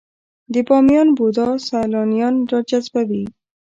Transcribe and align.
د 0.53 0.55
بامیان 0.67 1.07
بودا 1.17 1.47
سیلانیان 1.67 2.35
راجذبوي؟ 2.51 3.23